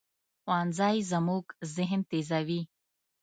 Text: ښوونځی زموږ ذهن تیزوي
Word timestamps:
ښوونځی 0.41 0.97
زموږ 1.11 1.45
ذهن 1.75 2.01
تیزوي 2.09 2.61